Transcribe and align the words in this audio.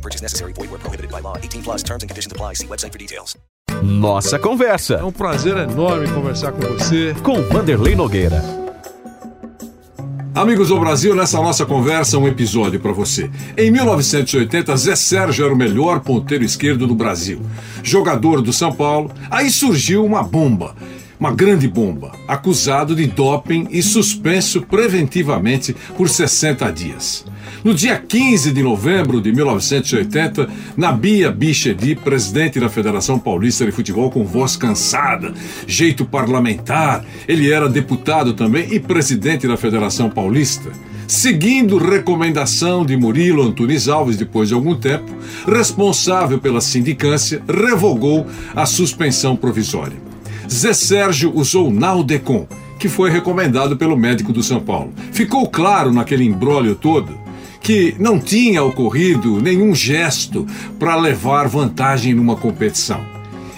No 0.00 0.02
purchase 0.02 0.22
necessary. 0.22 0.52
Void 0.54 0.70
where 0.70 0.78
prohibited 0.80 1.10
by 1.10 1.20
law. 1.20 1.36
18 1.36 1.62
plus 1.62 1.82
terms 1.82 2.02
and 2.02 2.08
conditions 2.08 2.32
apply. 2.32 2.54
See 2.54 2.66
website 2.66 2.92
for 2.92 2.98
details. 2.98 3.36
Nossa 3.82 4.36
É 4.36 4.38
Conversa, 4.38 5.04
um 5.04 5.12
prazer 5.12 5.56
enorme 5.56 6.08
conversar 6.08 6.52
com 6.52 6.60
você. 6.60 7.14
com 7.22 7.42
Vanderlei 7.42 7.94
Nogueira. 7.94 8.42
Amigos 10.34 10.68
do 10.68 10.78
Brasil, 10.78 11.14
nessa 11.14 11.38
nossa 11.38 11.66
conversa, 11.66 12.16
um 12.18 12.26
episódio 12.26 12.78
para 12.80 12.92
você. 12.92 13.30
Em 13.58 13.70
1980, 13.70 14.76
Zé 14.76 14.94
Sérgio 14.96 15.44
era 15.44 15.52
o 15.52 15.56
melhor 15.56 16.00
ponteiro 16.00 16.44
esquerdo 16.44 16.86
do 16.86 16.94
Brasil. 16.94 17.42
Jogador 17.82 18.40
do 18.40 18.52
São 18.52 18.72
Paulo, 18.72 19.10
aí 19.30 19.50
surgiu 19.50 20.04
uma 20.04 20.22
bomba. 20.22 20.74
Uma 21.20 21.32
grande 21.32 21.68
bomba, 21.68 22.12
acusado 22.26 22.96
de 22.96 23.06
doping 23.06 23.68
e 23.70 23.82
suspenso 23.82 24.62
preventivamente 24.62 25.76
por 25.94 26.08
60 26.08 26.72
dias. 26.72 27.26
No 27.62 27.74
dia 27.74 27.98
15 27.98 28.50
de 28.50 28.62
novembro 28.62 29.20
de 29.20 29.30
1980, 29.30 30.48
Nabia 30.78 31.30
Bichedi, 31.30 31.94
presidente 31.94 32.58
da 32.58 32.70
Federação 32.70 33.18
Paulista 33.18 33.66
de 33.66 33.70
Futebol 33.70 34.10
com 34.10 34.24
voz 34.24 34.56
cansada, 34.56 35.34
jeito 35.66 36.06
parlamentar, 36.06 37.04
ele 37.28 37.52
era 37.52 37.68
deputado 37.68 38.32
também 38.32 38.72
e 38.72 38.80
presidente 38.80 39.46
da 39.46 39.58
Federação 39.58 40.08
Paulista. 40.08 40.70
Seguindo 41.06 41.76
recomendação 41.76 42.82
de 42.82 42.96
Murilo 42.96 43.42
Antunes 43.42 43.88
Alves, 43.88 44.16
depois 44.16 44.48
de 44.48 44.54
algum 44.54 44.74
tempo, 44.74 45.14
responsável 45.46 46.38
pela 46.38 46.62
sindicância, 46.62 47.42
revogou 47.46 48.26
a 48.56 48.64
suspensão 48.64 49.36
provisória. 49.36 50.09
Zé 50.52 50.72
Sérgio 50.72 51.32
usou 51.32 51.70
Naldecon, 51.70 52.46
que 52.78 52.88
foi 52.88 53.08
recomendado 53.08 53.76
pelo 53.76 53.96
médico 53.96 54.32
do 54.32 54.42
São 54.42 54.60
Paulo. 54.60 54.92
Ficou 55.12 55.48
claro 55.48 55.92
naquele 55.92 56.24
embrólio 56.24 56.74
todo 56.74 57.18
que 57.60 57.94
não 57.98 58.18
tinha 58.18 58.64
ocorrido 58.64 59.40
nenhum 59.40 59.74
gesto 59.74 60.46
para 60.78 60.96
levar 60.96 61.46
vantagem 61.46 62.14
numa 62.14 62.34
competição. 62.34 63.00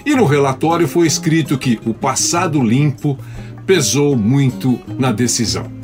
E 0.05 0.15
no 0.15 0.27
relatório 0.27 0.87
foi 0.87 1.07
escrito 1.07 1.57
que 1.57 1.81
o 1.87 1.95
passado 1.95 2.61
limpo 2.61 3.19
pesou 3.65 4.17
muito 4.17 4.79
na 4.99 5.13
decisão. 5.13 5.82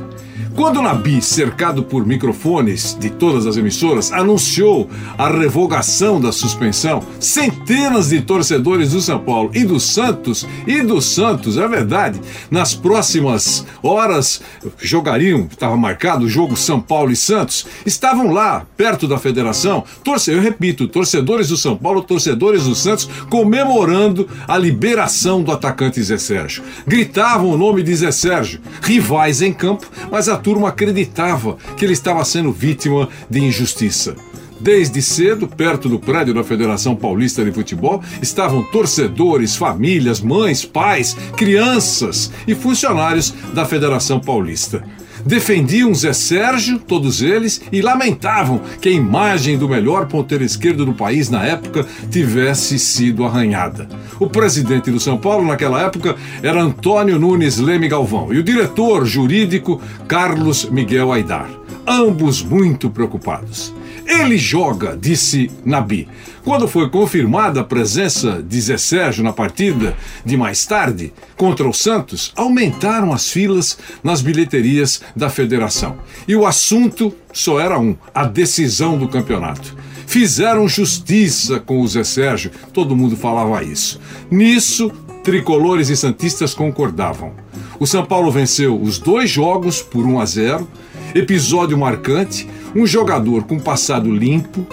Quando 0.59 0.83
Nabi, 0.83 1.23
cercado 1.23 1.85
por 1.85 2.05
microfones 2.05 2.99
de 2.99 3.11
todas 3.11 3.47
as 3.47 3.57
emissoras, 3.57 4.11
anunciou 4.11 4.91
a 5.17 5.29
revogação 5.29 6.21
da 6.21 6.33
suspensão, 6.33 7.01
centenas 7.21 8.09
de 8.09 8.21
torcedores 8.21 8.91
do 8.91 9.01
São 9.01 9.21
Paulo 9.21 9.53
e 9.55 9.65
do 9.65 9.79
Santos, 9.79 10.45
e 10.67 10.83
do 10.83 11.01
Santos, 11.01 11.57
é 11.57 11.69
verdade, 11.69 12.21
nas 12.51 12.75
próximas 12.75 13.65
horas 13.81 14.43
jogariam, 14.81 15.47
estava 15.49 15.77
marcado 15.77 16.25
o 16.25 16.29
jogo 16.29 16.57
São 16.57 16.81
Paulo 16.81 17.13
e 17.13 17.17
Santos, 17.17 17.65
estavam 17.87 18.33
lá, 18.33 18.67
perto 18.77 19.07
da 19.07 19.17
federação, 19.17 19.85
torce, 20.03 20.33
eu 20.33 20.41
repito, 20.41 20.89
torcedores 20.89 21.51
do 21.51 21.57
São 21.57 21.77
Paulo, 21.77 22.03
torcedores 22.03 22.65
do 22.65 22.75
Santos, 22.75 23.09
comemorando 23.31 24.29
a 24.49 24.59
liberação 24.59 25.41
do 25.41 25.53
atacante 25.53 26.03
Zé 26.03 26.19
Sérgio. 26.19 26.65
Gritavam 26.85 27.51
o 27.51 27.57
nome 27.57 27.81
de 27.85 27.95
Zé 27.95 28.11
Sérgio, 28.11 28.61
rivais 28.83 29.41
em 29.41 29.53
campo, 29.53 29.87
mas 30.11 30.29
a 30.29 30.48
turma 30.49 30.71
acreditava 30.71 31.59
que 31.77 31.85
ele 31.85 31.93
estava 31.93 32.25
sendo 32.25 32.51
vítima 32.51 33.07
de 33.29 33.39
injustiça. 33.39 34.17
Desde 34.59 35.03
cedo, 35.03 35.47
perto 35.47 35.91
do 35.91 35.99
prédio 35.99 36.33
da 36.33 36.43
Federação 36.43 36.97
Paulista 36.97 37.45
de 37.45 37.53
Futebol, 37.53 38.03
estavam 38.23 38.63
torcedores, 38.63 39.57
famílias, 39.57 40.23
mães, 40.23 40.65
pais, 40.65 41.15
crianças 41.37 42.33
e 42.47 42.55
funcionários 42.55 43.35
da 43.53 43.67
Federação 43.67 44.19
Paulista. 44.19 44.83
Defendiam 45.25 45.95
Zé 45.95 46.13
Sérgio, 46.13 46.79
todos 46.79 47.23
eles, 47.23 47.61
e 47.73 47.83
lamentavam 47.83 48.61
que 48.81 48.89
a 48.89 48.93
imagem 48.93 49.59
do 49.59 49.69
melhor 49.69 50.07
ponteiro 50.07 50.45
esquerdo 50.45 50.85
do 50.85 50.93
país 50.93 51.29
na 51.29 51.45
época 51.45 51.87
tivesse 52.11 52.79
sido 52.79 53.25
arranhada. 53.25 53.89
O 54.19 54.29
presidente 54.29 54.91
do 54.91 55.01
São 55.01 55.17
Paulo 55.17 55.47
naquela 55.47 55.83
época 55.83 56.17
era 56.43 56.61
Antônio 56.61 57.19
Nunes 57.19 57.59
Leme 57.59 57.89
Galvão 57.89 58.33
e 58.33 58.39
o 58.39 58.43
diretor 58.43 59.07
jurídico 59.07 59.81
Carlos 60.07 60.65
Miguel 60.71 61.13
Aidar, 61.13 61.49
ambos 61.89 62.43
muito 62.43 62.91
preocupados. 62.91 63.73
Ele 64.07 64.37
joga, 64.37 64.97
disse 64.97 65.51
Nabi. 65.65 66.07
Quando 66.45 66.69
foi 66.69 66.89
confirmada 66.89 67.61
a 67.61 67.65
presença 67.65 68.43
de 68.43 68.61
Zé 68.61 68.79
Sérgio 68.79 69.25
na 69.25 69.33
partida 69.33 69.97
de 70.25 70.37
mais 70.37 70.65
tarde 70.65 71.13
contra 71.37 71.69
o 71.69 71.75
Santos, 71.75 72.33
aumentaram 72.37 73.13
as 73.13 73.31
filas 73.31 73.79
nas 74.03 74.23
bilheterias 74.23 75.03
da 75.17 75.29
federação. 75.29 75.97
E 76.27 76.37
o 76.37 76.47
assunto 76.47 77.13
só 77.33 77.61
era 77.61 77.79
um: 77.79 77.97
a 78.15 78.25
decisão 78.25 78.97
do 78.97 79.09
campeonato. 79.09 79.77
Fizeram 80.07 80.67
justiça 80.67 81.61
com 81.61 81.83
o 81.83 81.89
Zé 81.89 82.03
Sérgio, 82.03 82.51
todo 82.73 82.97
mundo 82.97 83.15
falava 83.15 83.63
isso. 83.63 84.01
Nisso, 84.31 84.91
tricolores 85.23 85.91
e 85.91 85.97
santistas 85.97 86.55
concordavam. 86.55 87.35
O 87.79 87.87
São 87.87 88.05
Paulo 88.05 88.31
venceu 88.31 88.81
os 88.81 88.99
dois 88.99 89.29
jogos 89.29 89.83
por 89.83 90.07
1 90.07 90.21
a 90.21 90.25
0. 90.25 90.69
Episódio 91.15 91.77
marcante: 91.79 92.49
um 92.75 92.87
jogador 92.87 93.45
com 93.45 93.59
passado 93.59 94.11
limpo, 94.11 94.67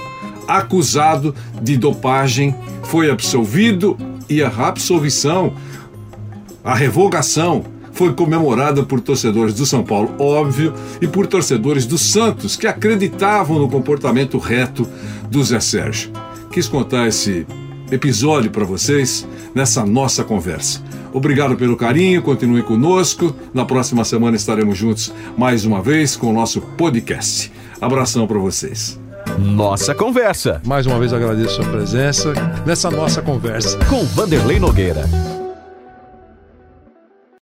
acusado 0.47 1.33
de 1.61 1.77
dopagem, 1.77 2.55
foi 2.83 3.09
absolvido 3.09 3.97
e 4.29 4.43
a 4.43 4.47
absolvição, 4.47 5.53
a 6.63 6.73
revogação, 6.73 7.63
foi 7.91 8.13
comemorada 8.13 8.83
por 8.83 8.99
torcedores 8.99 9.53
do 9.53 9.65
São 9.65 9.83
Paulo, 9.83 10.13
óbvio, 10.19 10.73
e 11.01 11.07
por 11.07 11.27
torcedores 11.27 11.85
do 11.85 11.97
Santos, 11.97 12.57
que 12.57 12.67
acreditavam 12.67 13.57
no 13.57 13.69
comportamento 13.69 14.37
reto 14.37 14.87
do 15.29 15.43
Zé 15.43 15.59
Sérgio. 15.59 16.11
Quis 16.51 16.67
contar 16.67 17.07
esse 17.07 17.47
episódio 17.91 18.51
para 18.51 18.65
vocês 18.65 19.27
nessa 19.53 19.85
nossa 19.85 20.23
conversa. 20.23 20.81
Obrigado 21.13 21.55
pelo 21.55 21.77
carinho, 21.77 22.21
continue 22.21 22.61
conosco. 22.63 23.33
Na 23.53 23.63
próxima 23.65 24.03
semana 24.03 24.35
estaremos 24.35 24.77
juntos 24.77 25.13
mais 25.37 25.65
uma 25.65 25.81
vez 25.81 26.15
com 26.15 26.27
o 26.29 26.33
nosso 26.33 26.59
podcast. 26.61 27.51
Abração 27.79 28.27
para 28.27 28.39
vocês. 28.39 28.99
Nossa 29.39 29.93
Conversa, 29.95 30.61
Mais 30.65 30.85
uma 30.85 30.99
vez 30.99 31.11
agradeço 31.11 31.59
a 31.59 31.63
sua 31.63 31.71
presença 31.71 32.33
nessa 32.65 32.91
nossa 32.91 33.21
conversa. 33.21 33.77
com 33.85 34.03
Vanderlei 34.05 34.59
Nogueira. 34.59 35.34